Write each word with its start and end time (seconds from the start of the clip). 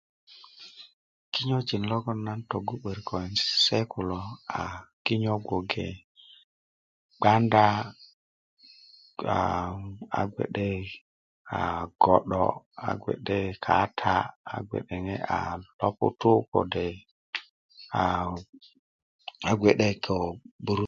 kinyöiji 1.33 1.77
logoŋ 1.89 2.17
naa 2.25 2.39
tögu 2.49 2.75
'börik 2.79 3.05
ko 3.09 3.15
se 3.65 3.79
kulo, 3.91 4.19
a 4.61 4.61
kinyöjin 5.05 5.43
gboŋge 5.47 5.85
gbanda, 7.21 7.65
a 10.17 10.21
gbe'de 10.31 10.69
a 11.59 11.59
go'do, 12.01 12.45
a 12.85 12.89
gbe'de 13.01 13.39
kaata, 13.63 14.15
a 14.53 14.55
gbe'de 14.67 15.13
a 15.37 15.37
loputu', 15.79 16.45
a 17.99 18.01
gbe'de 19.59 19.89
a 20.13 20.17
burusut. 20.63 20.79